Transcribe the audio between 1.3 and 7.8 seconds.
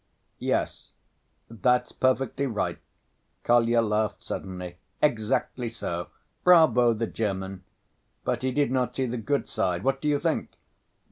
that's perfectly right," Kolya laughed suddenly, "exactly so! Bravo the German!